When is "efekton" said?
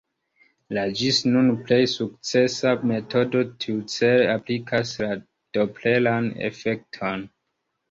6.51-7.31